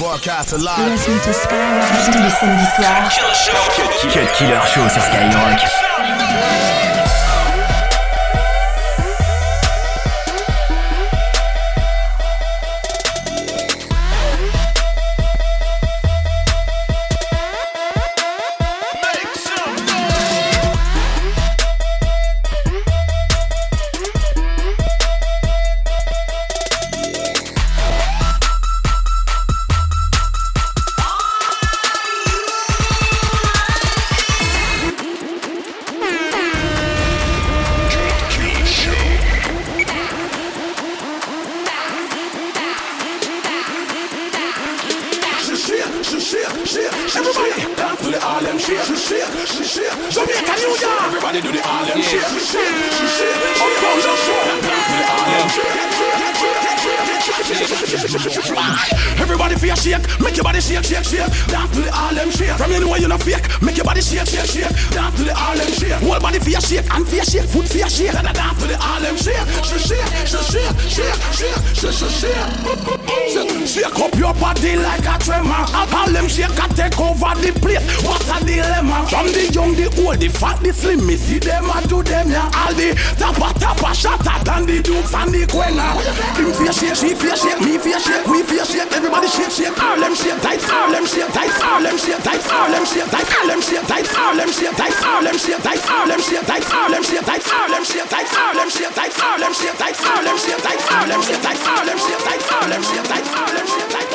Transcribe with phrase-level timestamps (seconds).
[0.00, 0.92] Broadcast live.
[0.92, 2.22] Listen to Skyrock.
[2.22, 3.12] Listen to Skyrock.
[4.10, 6.89] Cut Killer Show sur Skyrock.
[58.20, 61.26] Everybody feel shake, make your body shake, shake, shake.
[61.48, 62.52] Dance to the Harlem Shake.
[62.56, 64.68] From you know you're not fake, make your body shake, shake, shake.
[64.90, 65.92] Dance to the Harlem Shake.
[66.04, 68.12] Whole body feel shake, and feel shake, foot feel shake.
[68.12, 69.40] Da dance to the Harlem Shake.
[69.64, 71.16] Shake, shake, shake, shake, shake,
[71.72, 74.00] shake, shake, shake.
[74.00, 75.64] Up your body like a tremor.
[75.92, 77.84] Harlem Shake can take over the place.
[78.02, 79.06] What a dilemma.
[79.08, 82.28] From the young, the old, the fat, the slim, me see them and do them
[82.30, 82.50] yeah.
[82.56, 85.94] All the tappa tappa shatter than the dukes and the quenna.
[86.40, 88.90] Him feel shake, she feel shake, me feel shake, we feel shake.
[88.92, 89.76] Everybody shake, shake.
[89.76, 94.06] Harlem Shake, tight, Harlem Shake, tight, Harlem Shake, tight, Harlem Shake, tight, Harlem Shake, tight,
[94.06, 99.14] Harlem Shake, tight, Harlem Shake, tight, Harlem Shake, tight, Harlem Shake, tight, Harlem Shake, tight,
[99.14, 102.42] Harlem Shake, tight, Harlem Shake, tight, Harlem Shake, tight, Harlem Shake, tight, Harlem Shake, tight,
[102.50, 104.10] Harlem Shake, tight, Harlem Shake, tight,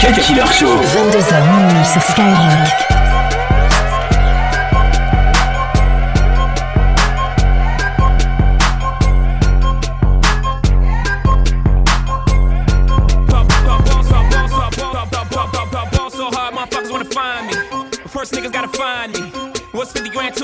[0.00, 0.76] Cut Killer Show.
[0.82, 2.93] 22h minuit sur Skyrock.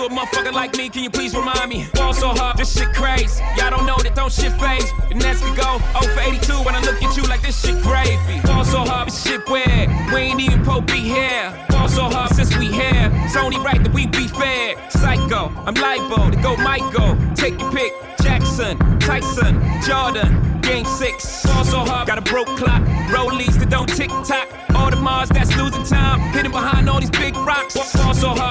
[0.01, 0.89] To a motherfucker like me?
[0.89, 1.87] Can you please remind me?
[1.93, 3.45] Ball so hard, this shit crazy.
[3.59, 4.91] Y'all don't know that don't shit phase.
[5.11, 7.77] And next could go 0 for 82 when I look at you like this shit
[7.83, 8.41] gravy.
[8.47, 9.91] Ball so hard, this shit weird.
[10.09, 11.53] We ain't even po be here.
[11.69, 13.13] Ball so hard since we here.
[13.29, 14.81] It's only right that we be fair.
[14.89, 17.19] Psycho, I'm libo to go Michael.
[17.35, 17.93] Take your pick.
[18.23, 21.45] Jackson, Tyson, Jordan, Game 6.
[21.45, 22.81] Ball so hard, got a broke clock.
[23.13, 24.49] Rollies that don't tick tock.
[24.71, 26.21] Audemars that's losing time.
[26.33, 27.77] Hidden behind all these big rocks.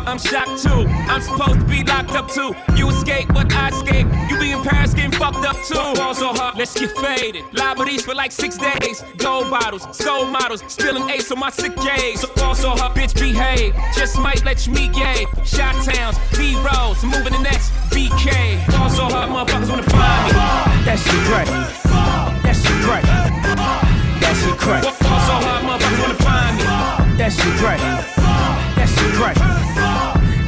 [0.09, 0.88] Ball so hard, I'm shocked too.
[1.08, 2.56] I'm supposed to be locked up too.
[2.75, 4.08] You escape, but I escape.
[4.30, 5.75] You be in Paris getting fucked up too.
[5.75, 7.44] Ball so hard, let's get faded.
[7.53, 9.03] Liberties for like six days.
[9.18, 12.22] Gold bottles, soul models, spilling ace on my sick days.
[12.22, 13.75] So hard, bitch behave.
[13.96, 15.25] Just might let you meet gay.
[15.46, 16.56] Shot towns, D.
[16.58, 18.66] Rose, moving the next BK.
[18.72, 20.31] Ball so hard, motherfuckers wanna find me.
[20.86, 21.47] That shit crack.
[22.44, 23.03] That shit crack.
[24.20, 24.84] That shit crack.
[24.84, 27.18] Ball so hard, motherfuckers wanna find me.
[27.18, 27.80] That shit crack.
[28.76, 29.48] That shit crack.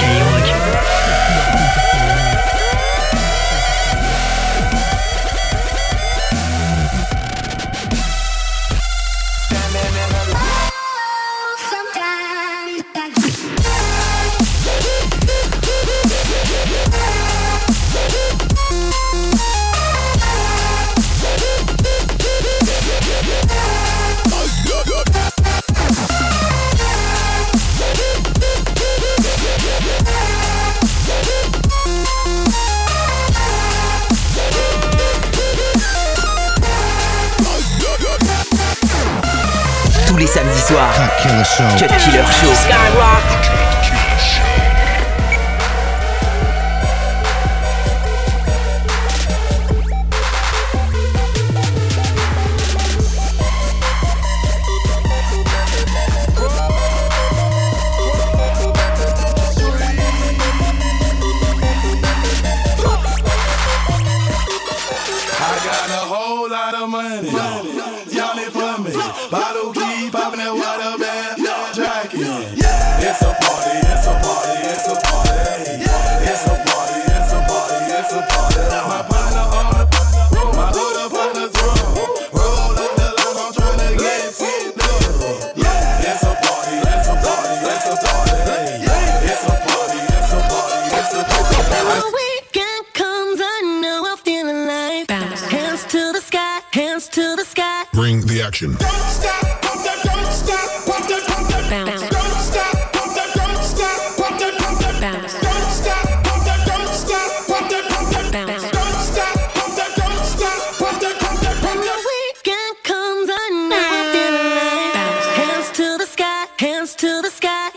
[0.00, 1.89] け弱き
[41.40, 41.86] Killer Show.
[41.86, 42.50] Cut Killer Show.
[42.50, 43.39] we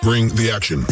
[0.04, 0.86] Bring the action.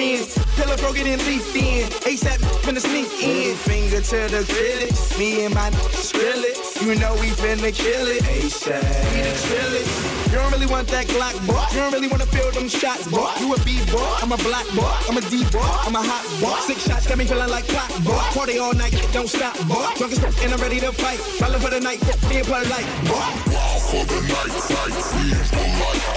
[0.00, 0.38] Friends.
[0.56, 1.88] Pillow broken and leaf in.
[2.08, 3.56] ASAP finna sneak in.
[3.56, 5.18] Finger to the critics.
[5.18, 6.82] Me and my Skrillex.
[6.84, 8.22] You know we finna kill it.
[8.24, 8.82] ASAP.
[9.12, 9.86] We the Skrillex.
[10.30, 11.64] You don't really want that Glock, boy.
[11.72, 13.30] You don't really wanna feel them shots, boy.
[13.40, 14.10] You a B boy.
[14.22, 14.92] I'm a black boy.
[15.08, 15.70] I'm a D boy.
[15.86, 16.58] I'm a hot boy.
[16.66, 18.18] Six shots got me feeling like clock, boy.
[18.34, 19.86] Party all night, don't stop, boy.
[19.96, 21.20] Drunk as fuck and I'm ready to fight.
[21.40, 23.50] Ballin' for the night, being polite, boy.
[23.90, 25.00] Cut Killer Show.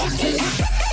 [0.10, 0.93] C'est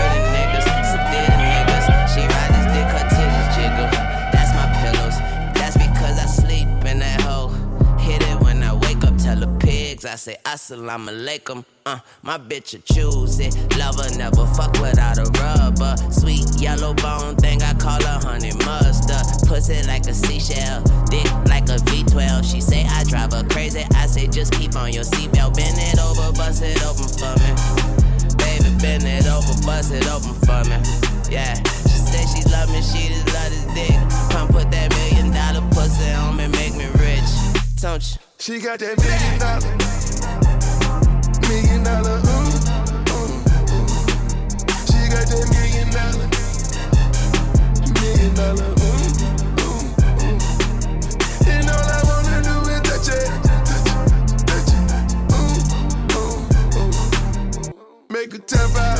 [10.71, 11.63] assalamu alaikum.
[11.85, 13.53] Uh, my bitch will choose it.
[13.77, 15.95] Lover never fuck without a rubber.
[16.11, 19.25] Sweet yellow bone thing, I call her honey mustard.
[19.47, 22.49] Pussy like a seashell, dick like a V12.
[22.49, 23.83] She say I drive her crazy.
[23.95, 25.55] I say just keep on your seatbelt.
[25.55, 27.51] Bend it over, bust it open for me.
[28.37, 30.77] Baby, bend it over, bust it open for me.
[31.29, 31.55] Yeah,
[31.89, 33.97] she say she love me, she just love this dick.
[34.31, 37.29] Come put that million dollar pussy on me, make me rich.
[37.81, 38.17] Don't you?
[38.41, 39.61] She got that million dollar,
[41.51, 42.51] million dollar, ooh,
[43.11, 43.87] ooh, ooh.
[44.87, 46.29] She got that million dollar,
[47.99, 49.85] million dollar, ooh, ooh,
[50.25, 50.39] ooh.
[51.51, 56.93] And all I wanna do is touch it, touch it, touch it, ooh, ooh, ooh.
[58.09, 58.90] Make a tap out,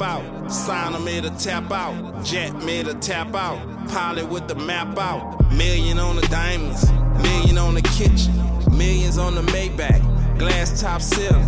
[0.00, 0.50] tap out.
[0.50, 2.24] Signer made a tap out.
[2.24, 3.58] Jet made a tap out.
[3.88, 5.52] Pilot with the map out.
[5.52, 6.90] Million on the diamonds.
[7.22, 8.32] Million on the kitchen.
[8.76, 10.38] Millions on the Maybach.
[10.38, 11.46] Glass top ceiling.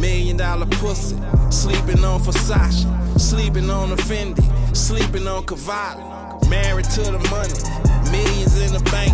[0.00, 1.16] Million dollar pussy.
[1.50, 2.86] Sleeping on Versace.
[3.18, 4.44] Sleeping on a Fendi.
[4.76, 6.02] Sleeping on Cavalli.
[6.48, 8.12] Married to the money.
[8.12, 9.12] Millions in the bank.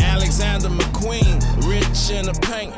[0.00, 1.40] Alexander McQueen.
[1.66, 2.74] Rich in the paint.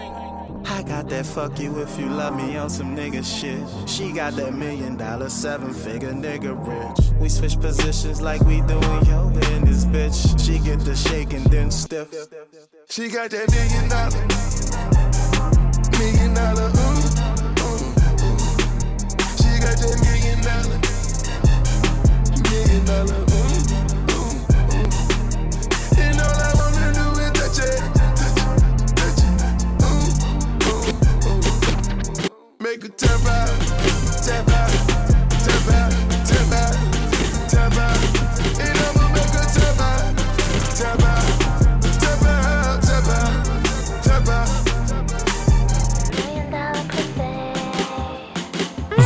[0.73, 3.61] I got that fuck you if you love me on some nigga shit.
[3.89, 7.11] She got that million dollar, seven figure nigga rich.
[7.21, 10.39] We switch positions like we doing yoga in this bitch.
[10.39, 12.09] She get the shake and then stiff.
[12.89, 14.23] She got that million dollar,
[15.99, 17.03] million dollar, ooh,
[17.67, 17.81] ooh.
[19.43, 20.79] She got that million dollar,
[22.49, 23.50] million dollar, ooh,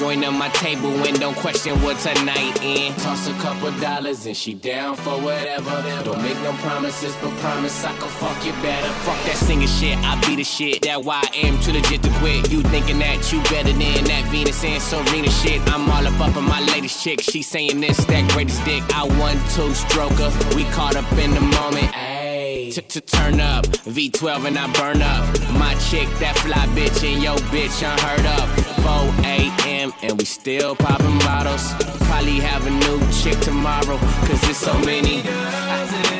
[0.00, 2.94] Join on my table and don't question what tonight in.
[2.94, 5.70] Toss a couple dollars and she down for whatever.
[6.02, 8.88] Don't make no promises, but promise I can fuck you better.
[9.04, 10.80] Fuck that singing shit, I be the shit.
[10.80, 12.50] That why I am too legit to quit.
[12.50, 15.60] You thinking that you better than that Venus and Serena shit.
[15.70, 17.20] I'm all up up in my latest chick.
[17.20, 18.82] She saying this, that greatest dick.
[18.96, 20.30] I one two stroker.
[20.56, 22.09] We caught up in the moment.
[22.70, 22.88] Ayy.
[22.88, 25.24] To, turn up, V12 and I burn up.
[25.58, 28.48] My chick, that fly bitch, and yo bitch unheard of.
[28.82, 29.92] 4 a.m.
[30.02, 31.72] and we still popping bottles.
[32.06, 35.22] Probably have a new chick tomorrow, cause there's so many.
[35.24, 36.19] I,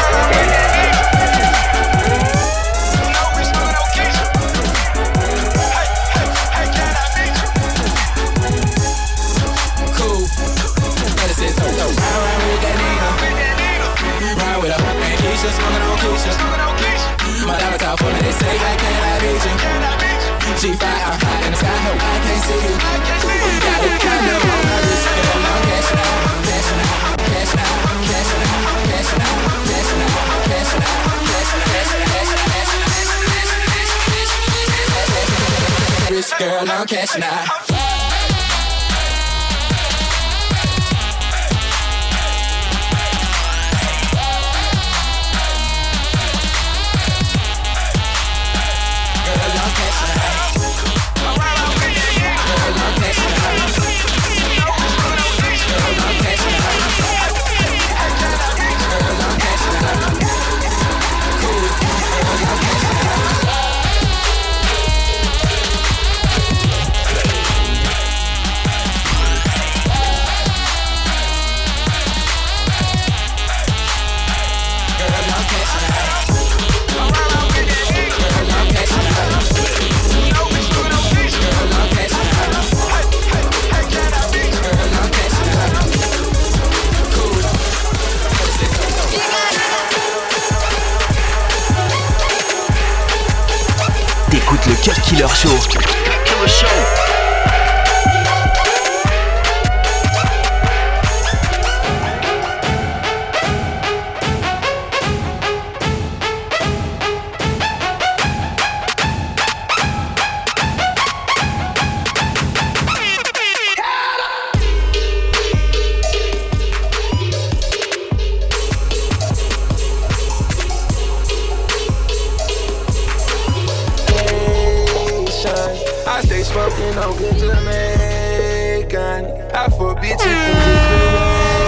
[126.41, 129.25] Stay smoking on good Jamaican.
[129.53, 130.57] I for bitches from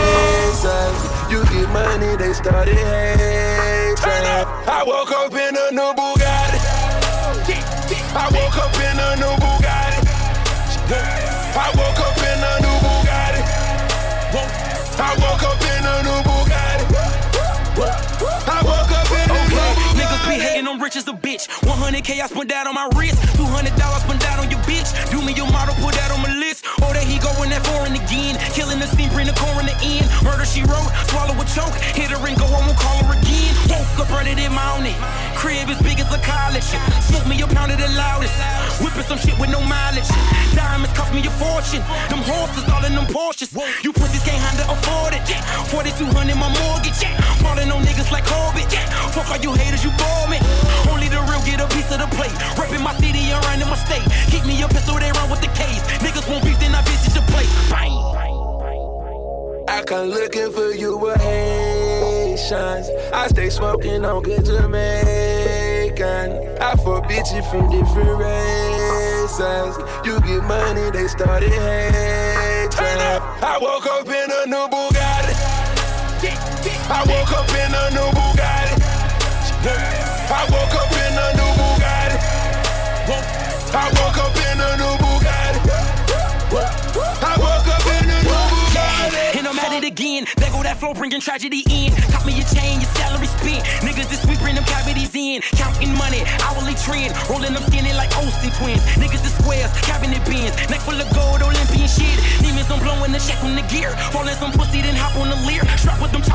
[0.10, 0.98] different.
[1.30, 4.26] You get money, they started hating.
[4.66, 6.58] I woke up in a new Bugatti.
[8.16, 10.02] I woke up in a new Bugatti.
[11.54, 13.42] I woke up in a new Bugatti.
[14.98, 16.86] I woke up in a new Bugatti.
[18.50, 20.02] I woke up in a new Bugatti.
[20.02, 21.48] Niggas be hating, I'm rich as a bitch.
[21.62, 23.22] 100k I spent that on my wrist.
[23.36, 24.53] 200 dollars spent that on your
[24.84, 25.12] bitch.
[25.12, 26.66] Do me your model, put that on my list.
[26.82, 28.36] Oh, there he go in that foreign again.
[28.52, 30.08] Killing the scene, bring the core in the end.
[30.24, 31.76] Murder she wrote, swallow a choke.
[31.96, 33.56] Hit her and go, I won't call her again.
[33.72, 34.96] Woke up running in mountain.
[35.36, 36.68] Crib as big as a college.
[37.08, 38.36] Smoke me a pound of the loudest.
[38.84, 40.08] Whipping some shit with no mileage.
[40.56, 41.84] Diamonds cost me a fortune.
[42.12, 43.52] Them horses all in them Porsches.
[43.84, 45.24] You pussies can't handle afford it.
[45.72, 47.13] 4200 my mortgage.
[60.34, 62.90] Looking for you with Haitians.
[63.14, 66.32] I stay smoking on good Jamaican.
[66.60, 69.78] I for bitches from different races.
[70.04, 72.82] You get money, they started hating.
[73.44, 75.34] I woke up in a new Bugatti.
[76.90, 78.82] I woke up in a new Bugatti.
[80.34, 82.10] I woke up in a new Bugatti.
[83.76, 84.18] I woke up in a new Bugatti.
[84.18, 85.03] I woke up in a new
[89.94, 90.26] again.
[90.42, 91.94] There go that flow, bringing tragedy in.
[92.10, 93.62] Cop me your chain, your salary spent.
[93.86, 95.46] Niggas this week bring them cavities in.
[95.54, 97.14] Counting money, hourly trend.
[97.30, 98.82] Rolling them skinny like Olsen twins.
[98.98, 100.58] Niggas the squares, cabinet bins.
[100.74, 102.18] Neck full of gold, Olympian shit.
[102.42, 103.94] Demons I'm blowing the check on the gear.
[104.10, 105.62] Falling some pussy, then hop on the Lear.
[105.78, 106.26] Strap with them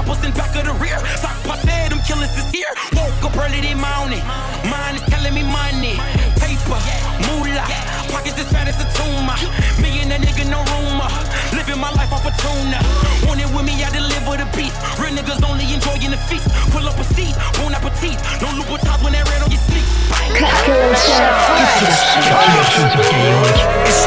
[20.88, 21.04] It's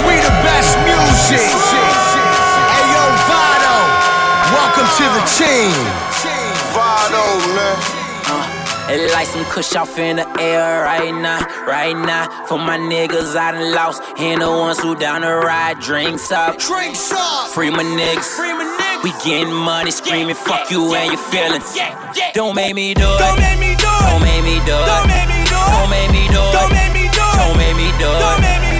[0.01, 1.45] we the best music.
[2.73, 3.77] Hey yo, Vado.
[4.49, 5.77] Welcome to the team.
[6.73, 7.21] Vado,
[7.53, 7.77] man.
[8.89, 12.27] It like some kush off in the air right now, right now.
[12.47, 15.79] For my niggas I done lost, and the ones who down the ride.
[15.79, 17.49] Drinks up, drinks up.
[17.49, 19.03] Free my niggas, free my niggas.
[19.03, 21.77] We getting money, screaming fuck you and your feelings.
[22.33, 23.19] Don't make me do it.
[23.19, 23.99] Don't make me do it.
[24.09, 25.30] Don't make me do it.
[25.69, 26.53] Don't make me do it.
[26.53, 27.37] Don't make me do it.
[27.37, 28.70] Don't make me do it.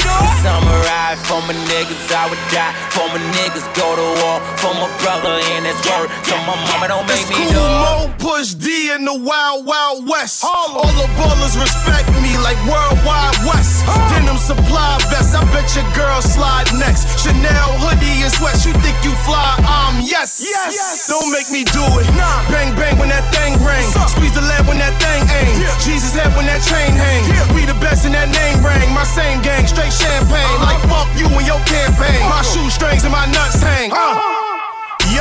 [0.42, 0.82] Don't make me do it.
[0.82, 1.12] Don't make me do it.
[1.12, 2.74] Summarize for my niggas, I would die.
[2.90, 4.38] For my niggas, go to war.
[4.58, 6.10] For my brother in his word.
[6.26, 7.62] So my mama don't make It's me cool do.
[7.62, 10.44] Mo push D in the wild, wild west.
[10.44, 13.86] All the ballers respect me like worldwide west.
[14.10, 17.06] Denim supply vest, I bet your girl slide next.
[17.22, 18.66] Chanel hoodie is west.
[18.66, 19.58] You think you fly?
[19.70, 20.42] Um, yes.
[20.42, 20.74] Yes.
[20.74, 21.08] yes.
[21.08, 22.08] Don't make me do it.
[22.18, 22.50] Nah.
[22.50, 23.86] Bang, bang when that thing ring.
[24.10, 25.54] Squeeze the lead when that thing aim.
[25.86, 27.22] Jesus head when that chain hang.
[27.54, 28.90] We the best in that name ring.
[28.94, 30.31] My same gang, straight champagne.
[30.32, 32.22] Like fuck you and your campaign.
[32.30, 33.92] My shoestrings and my nuts hang.
[33.92, 34.21] Uh.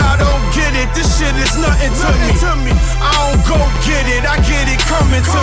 [0.01, 2.09] Y'all don't get it, this shit is nothing to
[2.65, 2.73] me.
[3.05, 5.41] I don't go get it, I get it coming, to,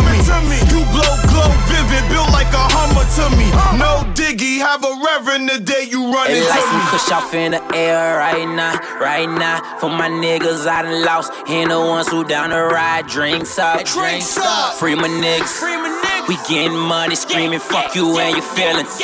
[0.49, 0.57] me.
[0.73, 3.47] You blow, glow, vivid, built like a Hummer to me.
[3.77, 6.81] No diggy, have a reverend the day you run It into like me.
[6.89, 9.61] kush off in the air right now, right now.
[9.79, 13.07] For my niggas I done lost, and the ones who down the ride.
[13.07, 14.73] Drinks up, Drinks up.
[14.75, 16.27] Free my niggas, Free my niggas.
[16.27, 18.99] We getting money, screaming fuck you and your feelings.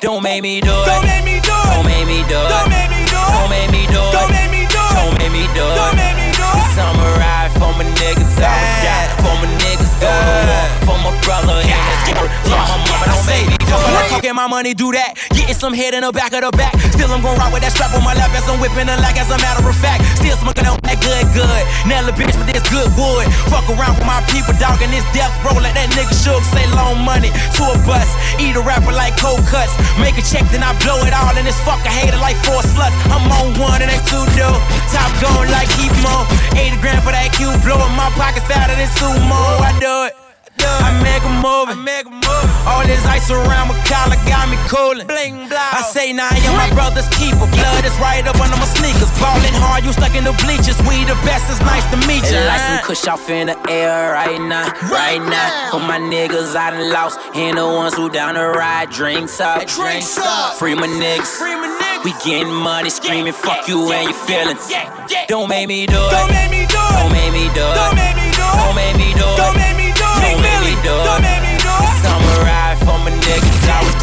[0.00, 0.86] Don't make me do it.
[0.86, 1.66] Don't make me do it.
[1.72, 2.48] Don't make me do it.
[2.52, 3.32] Don't make me do it.
[3.32, 4.12] Don't make me do it.
[4.12, 4.49] Don't make me do it.
[14.40, 15.20] My money, do that.
[15.36, 16.72] Getting some head in the back of the back.
[16.96, 19.20] Still, I'm gon' ride with that strap on my lap as I'm whipping the like
[19.20, 20.00] as a matter of fact.
[20.16, 21.62] Still smoking on that good, good.
[21.84, 23.28] Nail a bitch with this good wood.
[23.52, 26.40] Fuck around with my people, dog, and this death roll like that nigga shook.
[26.56, 28.08] Say loan money to a bus.
[28.40, 29.76] Eat a rapper like cold cuts.
[30.00, 31.36] Make a check, then I blow it all.
[31.36, 32.96] And this fucker hater like four sluts.
[33.12, 34.48] I'm on one and they two do.
[34.88, 36.24] Top going like keep on.
[36.56, 37.76] 80 grand for that cube blow.
[37.84, 39.36] In my pockets fatter than sumo.
[39.60, 40.29] I do it.
[40.66, 41.68] I make a move.
[41.70, 42.48] I make a move.
[42.68, 45.06] All this ice around my collar got me coolin'.
[45.06, 45.80] Bling blah.
[45.80, 47.48] I say now you're my brother's keeper.
[47.48, 49.10] Blood is right up under my sneakers.
[49.16, 50.76] Ballin' hard, you stuck in the bleachers.
[50.84, 51.48] We the best.
[51.48, 52.40] It's nice to meet you.
[52.44, 55.70] Like some kush off in the air right now, right now.
[55.72, 58.90] For my niggas I done lost, and the ones who down the ride.
[58.90, 60.54] Drinks up, Drinks up.
[60.54, 61.38] Free my niggas.
[61.38, 62.04] Free my niggas.
[62.04, 64.72] We getting money, screaming fuck you and your feelings.
[65.28, 66.10] Don't make me do it.
[66.10, 66.92] Don't make me do it.
[66.96, 68.09] Don't make me do it.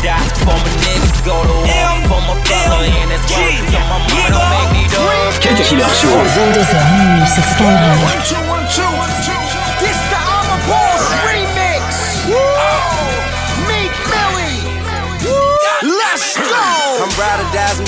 [0.07, 0.45] Niggas, I would die.
[0.45, 1.91] For my niggas, go to war.
[2.07, 3.51] For my brother in his word.
[3.51, 5.41] G- So my mama don't make me do it.
[5.43, 6.15] Cut Killer Show.
[6.35, 8.56] 22h minuit sur Skyrock.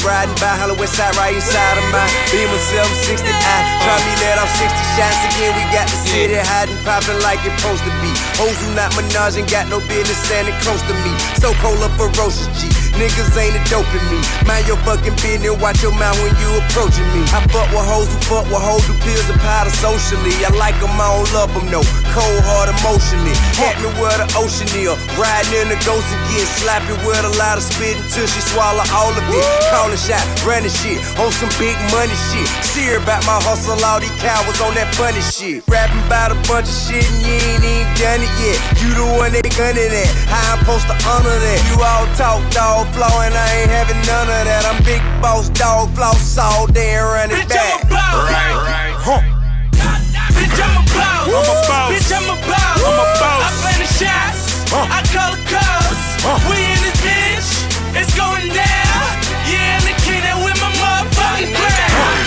[0.04, 4.38] Riding by Hollow West Side, right inside of my Beamer 760 I try me let
[4.40, 5.52] off 60 shots again.
[5.56, 8.12] We got the city hiding, popping like it supposed to be.
[8.40, 11.12] Hoes who not menage ain't got no business standing close to me.
[11.42, 12.70] So cold up ferocious G.
[13.00, 14.20] Niggas ain't a dope in me.
[14.44, 17.24] Mind your fucking business, watch your mouth when you approaching me.
[17.32, 20.36] I fuck with hoes who fuck with hoes who pills and powder socially.
[20.44, 21.80] I like them, I don't love them, no.
[22.15, 23.36] Cold heart emotionally.
[23.54, 24.98] Hit me where the ocean is.
[25.13, 28.82] Riding in the ghost and getting slappy with a lot of spit until she swallow
[28.93, 29.45] all of it.
[29.69, 32.50] Calling shot, running shit on some big money shit.
[32.65, 35.62] See her about my hustle, all these cowards on that funny shit.
[35.69, 38.58] Rapping about a bunch of shit and you ain't even done it yet.
[38.82, 40.10] You the one they gunning at.
[40.26, 41.60] How I'm supposed to honor that?
[41.69, 44.65] You all talk dog flow and I ain't having none of that.
[44.65, 47.86] I'm big boss dog floss all day and running Bitch, back.
[47.86, 48.34] I'm a boss.
[48.34, 48.89] Right, right.
[50.34, 51.28] Bitch, I'm a boss.
[51.32, 51.90] I'm a boss.
[51.96, 52.78] Bitch, I'm a boss.
[52.84, 53.44] I'm a boss.
[53.46, 54.42] I play the shots.
[54.76, 54.98] Uh.
[54.98, 56.00] I call the calls.
[56.28, 56.36] Uh.
[56.52, 57.50] We in this bitch.
[58.00, 59.04] It's going down.
[59.48, 62.20] Yeah, and the kid that with my motherfucking crown.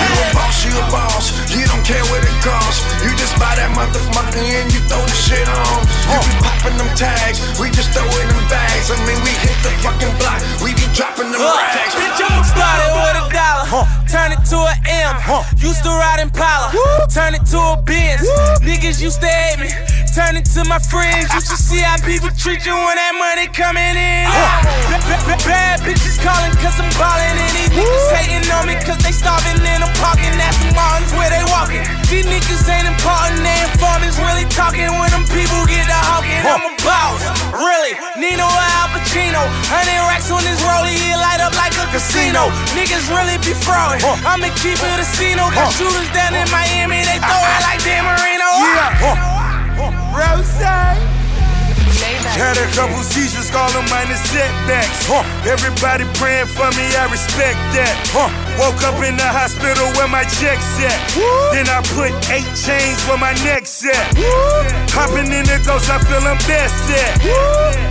[0.00, 1.39] You a boss, you a boss.
[1.50, 2.82] You don't care what it costs.
[3.02, 5.78] You just buy that motherfucker and you throw the shit on.
[6.10, 7.42] You be popping them tags.
[7.58, 8.90] We just throw it in bags.
[8.90, 10.38] I mean, we hit the fucking block.
[10.62, 11.94] We be dropping them rags.
[11.98, 13.66] Bitch, I'm started with a dollar.
[13.66, 13.86] huh.
[14.10, 15.14] turn it to an M.
[15.58, 16.74] Used to ride Impala,
[17.10, 18.26] turn it to a Benz.
[18.62, 19.70] Niggas used to hate me,
[20.14, 21.30] turn it to my friends.
[21.34, 24.26] You should see how people treat you when that money coming in.
[25.46, 28.10] Bad bitches calling cause I'm ballin', and these niggas
[33.00, 36.42] ain't important, informants really talking when them people get to hawking.
[36.44, 37.20] I'm a boss,
[37.56, 37.96] really.
[38.20, 42.52] Nino or Al Pacino, hundred racks on this rollie, it light up like a casino.
[42.76, 44.04] Niggas really be frauding.
[44.24, 45.48] I'ma keep it a casino.
[45.54, 48.48] Got shooters down in Miami, they throw it like Dan Marino.
[48.60, 49.30] Yeah.
[50.12, 50.60] Rose.
[52.40, 55.04] Had a couple seizures, call them minor setbacks.
[55.04, 55.24] Huh.
[55.44, 57.92] Everybody praying for me, I respect that.
[58.14, 58.49] Huh.
[58.60, 61.00] Woke up in the hospital where my check's at.
[61.56, 64.04] Then I put eight chains where my neck's at.
[64.92, 67.24] Hopping in the ghost, I feel I'm best at.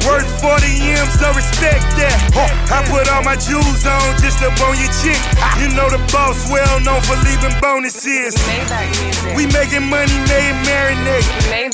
[0.06, 2.14] Worth 40 M, so respect that.
[2.38, 2.54] Huh.
[2.70, 5.18] I put all my jewels on just to bone your chick.
[5.58, 8.38] You know the boss well known for leaving bonuses.
[9.34, 11.26] We making money, made marinate.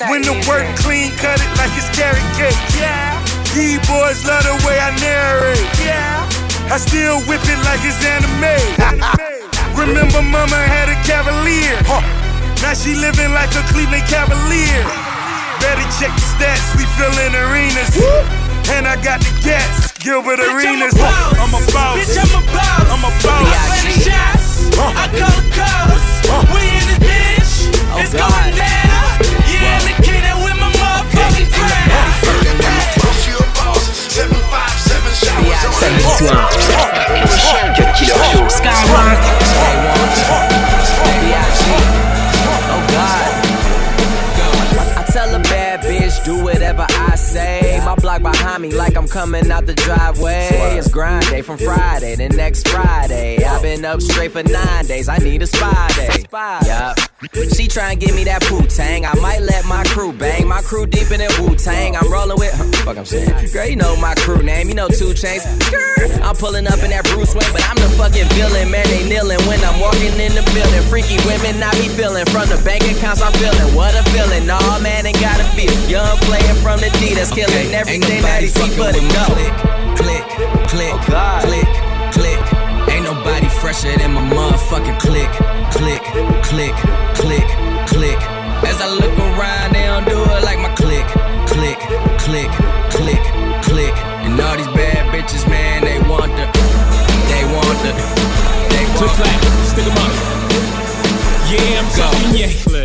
[0.07, 2.55] When the work clean, cut it like it's carrot cake.
[2.79, 3.19] Yeah.
[3.51, 5.67] These boys love the way I narrate.
[5.83, 6.24] Yeah.
[6.71, 8.57] I still whip it like it's anime.
[9.77, 11.77] Remember, mama had a cavalier.
[11.85, 12.01] Huh.
[12.65, 14.81] Now she living like a Cleveland Cavalier.
[15.61, 17.93] Better check the stats, we fillin' arenas.
[18.73, 20.97] And I got the gas, Gilbert Arenas.
[20.97, 22.01] I'm a boss.
[22.01, 22.85] Bitch, I'm a boss.
[22.89, 23.45] I'm a boss.
[23.45, 24.73] I play the shots.
[24.73, 26.03] I call the calls.
[26.49, 27.53] We in this bitch.
[27.93, 29.05] Oh, it's going down.
[29.45, 31.85] Yeah, I'm the kid with my motherfucking crown.
[35.15, 36.49] Samedi soir.
[37.77, 38.49] Cut Killer Show.
[38.49, 40.74] Skyrock.
[48.19, 50.49] Block behind me, like I'm coming out the driveway.
[50.77, 53.43] It's grind day from Friday to next Friday.
[53.43, 55.09] I've been up straight for nine days.
[55.09, 56.25] I need a spy day.
[56.65, 56.97] Yup.
[57.55, 59.05] She try and give me that poo tang.
[59.05, 60.47] I might let my crew bang.
[60.47, 61.95] My crew deep in that Wu Tang.
[61.95, 62.53] I'm rolling with.
[62.53, 63.31] Huh, fuck, I'm saying.
[63.51, 64.67] Girl, you know my crew name.
[64.67, 65.47] You know two chains.
[66.21, 68.69] I'm pulling up in that Bruce Wayne, but I'm the fucking villain.
[68.69, 70.83] Man, they kneeling when I'm walking in the building.
[70.91, 72.27] Freaky women, I be feeling.
[72.29, 73.73] From the bank accounts, I'm feeling.
[73.73, 74.45] What a feeling.
[74.45, 75.71] Nah, man, ain't gotta feel.
[75.87, 79.25] Young player from the D that's killing everything that he see for the go.
[79.97, 80.25] Click,
[80.69, 81.69] click, click,
[82.13, 82.41] click.
[82.91, 85.31] Ain't nobody fresher than my motherfucking click,
[85.73, 86.03] click,
[86.45, 86.75] click,
[87.17, 87.47] click,
[87.89, 88.19] click.
[88.63, 91.05] As I look around, they don't do it like my click,
[91.49, 91.79] click,
[92.21, 92.51] click,
[92.93, 93.23] click,
[93.65, 93.95] click.
[94.25, 96.45] And all these bad bitches, man, they want the,
[97.31, 97.91] they want the,
[98.69, 99.01] they want the.
[99.01, 99.39] Click want clack,
[99.71, 100.13] stick 'em up.
[101.49, 102.84] Yeah, I'm talking yeah.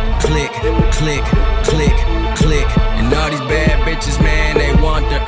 [0.21, 0.51] click,
[0.93, 1.23] click,
[1.63, 1.97] click,
[2.37, 2.67] click.
[2.97, 5.19] And all these bad bitches, man, they want the,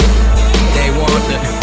[0.75, 1.62] they want the,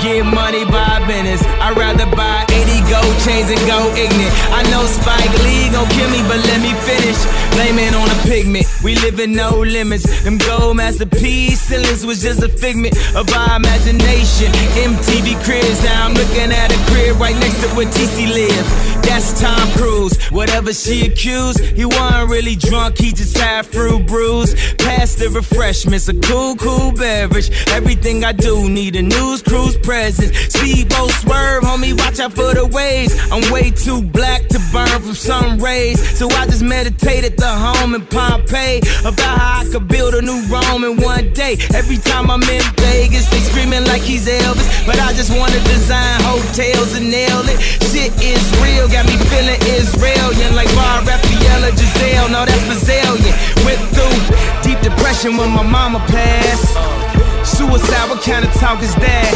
[0.00, 1.42] get money by business.
[1.58, 4.34] I'd rather buy 80 gold chains and go ignorant.
[4.54, 7.18] I know Spike Lee gon' kill me, but let me finish.
[7.58, 8.66] Blame it on a pigment.
[8.84, 10.04] We live in no limits.
[10.22, 14.52] Them gold masterpiece ceilings was just a figment of our imagination.
[14.86, 18.66] MTV cribs, now I'm looking at a crib right next to where TC live.
[19.02, 20.16] That's Tom Cruise.
[20.30, 24.54] Whatever she accused, he wasn't really drunk, he just had fruit brews.
[24.74, 27.50] Pass the refreshments, a cool, cool beverage.
[27.68, 30.36] Everything I do need a news cruise presence.
[30.54, 33.16] Speedboat swerve, homie, watch out for the waves.
[33.32, 37.94] I'm way too black to burn from sun rays, so I just meditated the home
[37.94, 41.56] in Pompeii about how I could build a new Rome in one day.
[41.74, 46.20] Every time I'm in Vegas, they screaming like he's Elvis, but I just wanna design
[46.22, 47.58] hotels and nail it.
[47.88, 52.28] Shit is real, got me feeling Israelian like Bar Refaeli Gisele.
[52.28, 53.34] No, that's Brazilian.
[53.64, 54.18] Went through
[54.62, 57.07] deep depression when my mama passed.
[57.58, 59.34] Suicide, what kind of talk is that?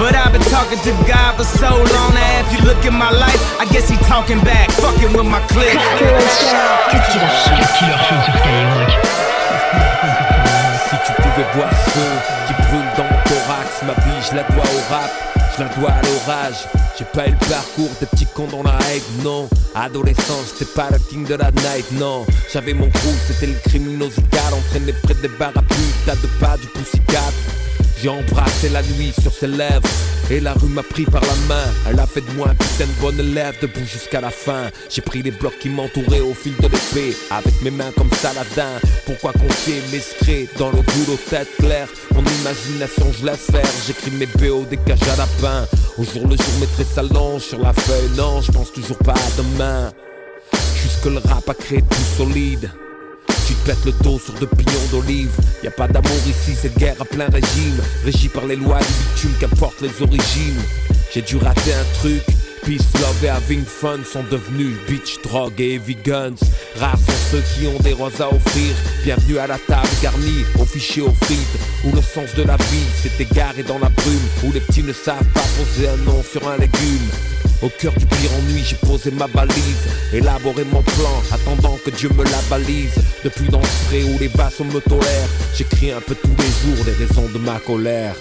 [0.00, 2.40] But I've been talking to God for so long now.
[2.40, 5.76] If you look at my life, I guess he talking back, fucking with my clip.
[10.88, 12.10] Si tu pouvais voir ce feu
[12.46, 15.12] qui brûle dans mon thorax, ma vie je la dois au rap,
[15.58, 16.68] la dois à l'orage.
[16.98, 19.48] J'ai pas eu le parcours des petits cons dans la haine, non.
[19.74, 22.26] Adolescence, c'était pas le king de la night, non.
[22.52, 27.30] J'avais mon crew, c'était le criminosical, entraîné près des barres à deux pas du poussicat.
[28.00, 29.88] J'ai embrassé la nuit sur ses lèvres.
[30.30, 31.64] Et la rue m'a pris par la main.
[31.88, 33.54] Elle a fait de moi un putain de bonne élève.
[33.60, 34.70] Debout jusqu'à la fin.
[34.90, 37.16] J'ai pris les blocs qui m'entouraient au fil de l'épée.
[37.30, 38.78] Avec mes mains comme Saladin.
[39.06, 41.88] Pourquoi confier mes secrets dans le boulot tête claire?
[42.14, 43.70] Mon imagination je laisse faire.
[43.86, 45.66] J'écris mes BO des cages à lapin.
[45.96, 48.10] Au jour le jour mes traits s'allongent sur la feuille.
[48.16, 49.90] Non je pense toujours pas à demain.
[50.82, 52.70] Jusque le rap a créé tout solide
[53.68, 55.30] tu te pètes le dos sur deux pignons d'olive.
[55.62, 57.80] Y a pas d'amour ici, c'est guerre à plein régime.
[58.04, 60.60] Régi par les lois du bitume, qu'importe les origines.
[61.12, 62.22] J'ai dû rater un truc.
[62.64, 66.34] Peace, love et having fun sont devenus bitch, drogue et heavy guns.
[66.76, 68.74] Rares sont ceux qui ont des roses à offrir.
[69.04, 71.58] Bienvenue à la table garnie, au fichier aux frites.
[71.84, 74.28] Où le sens de la vie s'est égaré dans la brume.
[74.44, 77.08] Où les petits ne savent pas poser un nom sur un légume.
[77.60, 82.08] Au cœur du pire ennui, j'ai posé ma valise, élaboré mon plan, attendant que Dieu
[82.10, 82.94] me la balise.
[83.24, 86.84] Depuis dans ce pré où les basses me tolèrent, j'écris un peu tous les jours
[86.86, 88.14] les raisons de ma colère.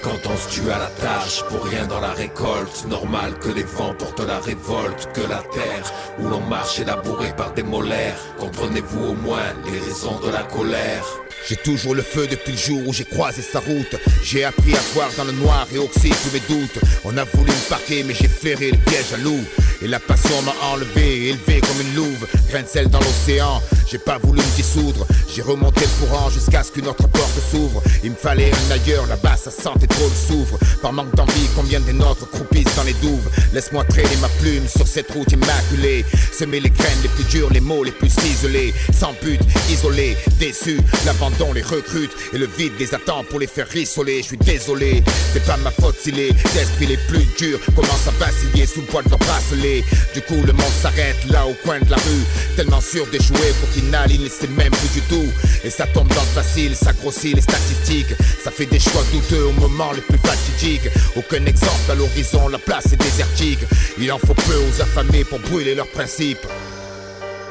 [0.50, 4.39] Tue à la tâche, pour rien dans la récolte, normal que les vents portent la
[4.39, 8.17] révolte, que la terre où l'on marche est labourée par des molaires.
[8.39, 11.06] Comprenez-vous au moins les raisons de la colère?
[11.48, 13.96] J'ai toujours le feu depuis le jour où j'ai croisé sa route.
[14.24, 16.80] J'ai appris à voir dans le noir et oxyde tous mes doutes.
[17.06, 19.40] On a voulu me parquer, mais j'ai ferré le piège à loup.
[19.82, 22.28] Et la passion m'a enlevé, élevé comme une louve.
[22.50, 25.06] Grain de sel dans l'océan, j'ai pas voulu me dissoudre.
[25.34, 27.84] J'ai remonté le courant jusqu'à ce qu'une autre porte s'ouvre.
[28.04, 30.58] Il me fallait un ailleurs, là-bas sa santé trop le s'ouvre.
[30.82, 33.30] Par manque d'envie, combien des nôtres croupissent dans les douves.
[33.54, 36.06] Laisse-moi traîner ma plume sur cette route immaculée.
[36.32, 38.74] Semer les graines les plus dures, les mots les plus ciselés.
[38.94, 43.68] Sans but, isolé, déçu, l'abandon les recrute et le vide les attend pour les faire
[43.68, 44.22] rissoler.
[44.24, 48.26] Je suis désolé, c'est pas ma faute si les esprits les plus durs commencent à
[48.26, 49.67] vaciller sous le poids de leur bracelet.
[50.14, 52.26] Du coup, le monde s'arrête là au coin de la rue,
[52.56, 55.28] tellement sûr d'échouer qu'au final, il ne sait même plus du tout.
[55.64, 58.16] Et ça tombe dans le facile, ça grossit les statistiques.
[58.44, 60.90] Ça fait des choix douteux au moment le plus fatidique.
[61.16, 63.66] Aucun exemple à l'horizon, la place est désertique.
[63.98, 66.46] Il en faut peu aux affamés pour brûler leurs principes.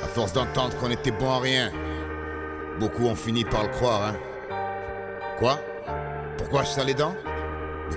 [0.03, 1.71] À force d'entendre qu'on était bon à rien.
[2.81, 4.17] Beaucoup ont fini par le croire, hein.
[5.39, 5.61] Quoi?
[6.39, 7.15] Pourquoi je serre les dents?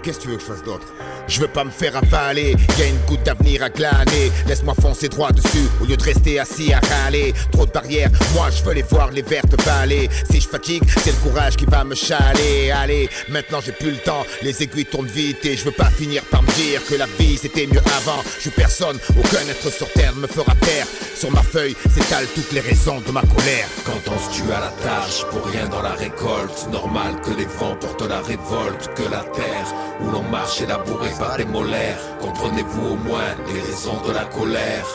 [0.01, 0.87] Qu'est-ce que tu veux que je fasse d'autre?
[1.27, 4.31] Je veux pas me faire avaler, y une goutte d'avenir à glaner.
[4.47, 7.33] Laisse-moi foncer droit dessus au lieu de rester assis à râler.
[7.51, 10.09] Trop de barrières, moi je veux les voir les vertes vallées.
[10.29, 12.71] Si je fatigue, c'est le courage qui va me chaler.
[12.71, 16.23] Allez, maintenant j'ai plus le temps, les aiguilles tournent vite et je veux pas finir
[16.23, 18.21] par me dire que la vie c'était mieux avant.
[18.37, 20.87] Je suis personne, aucun être sur terre me fera taire.
[21.15, 23.67] Sur ma feuille s'étalent toutes les raisons de ma colère.
[23.85, 27.45] Quand on se tue à la tâche, pour rien dans la récolte, normal que les
[27.45, 29.67] vents portent la révolte, que la terre
[30.01, 31.99] où l'on marche est labourée par des molaires.
[32.21, 34.85] Comprenez-vous au moins les raisons de la colère?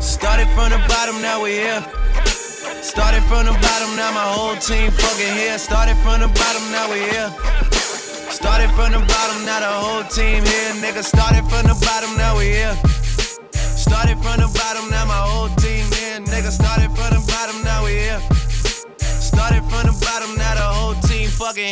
[0.00, 1.82] Started from the bottom, now we here.
[2.82, 5.58] Started from the bottom, now my whole team fucking here.
[5.58, 7.30] Started from the bottom, now we here.
[8.30, 10.72] Started from the bottom, now the whole team here.
[10.82, 13.05] Nigga, started from the bottom, now we here.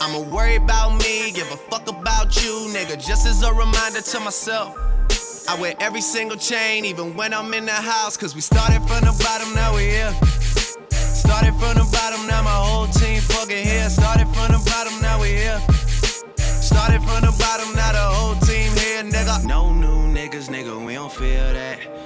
[0.00, 2.96] I'ma worry about me, give a fuck about you, nigga.
[2.96, 4.76] Just as a reminder to myself.
[5.48, 8.16] I wear every single chain, even when I'm in the house.
[8.16, 10.12] Cause we started from the bottom, now we here.
[10.90, 13.88] Started from the bottom, now my whole team fucking here.
[13.90, 15.60] Started from the bottom, now we here.
[16.36, 19.44] Started from the bottom, now the whole team here, nigga.
[19.44, 22.03] No new niggas, nigga, we don't feel that.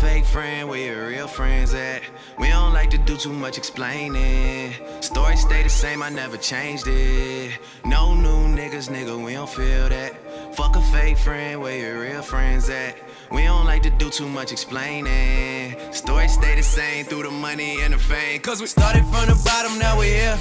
[0.00, 2.00] Fake friend, where your real friends at?
[2.38, 4.72] We don't like to do too much explaining.
[5.02, 7.58] Story stay the same, I never changed it.
[7.84, 10.14] No new niggas, nigga, we don't feel that.
[10.56, 12.96] Fuck a fake friend, where your real friends at?
[13.30, 15.76] We don't like to do too much explaining.
[15.92, 18.40] Story stay the same through the money and the fame.
[18.40, 20.38] Cause we started from the bottom, now we here.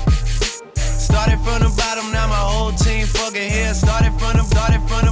[0.75, 3.73] Started from the bottom, now my whole team fucking here.
[3.73, 5.09] Started from the, started from the,